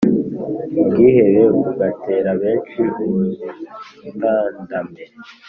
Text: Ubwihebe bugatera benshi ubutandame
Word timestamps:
Ubwihebe 0.79 1.43
bugatera 1.55 2.31
benshi 2.41 2.81
ubutandame 3.05 4.99